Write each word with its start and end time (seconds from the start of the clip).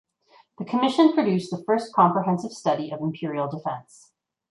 The 0.57 0.65
Commission 0.65 1.13
produced 1.13 1.51
"the 1.51 1.63
first 1.63 1.93
comprehensive 1.93 2.53
study 2.53 2.91
of 2.91 3.01
Imperial 3.01 3.47
defence". 3.47 4.11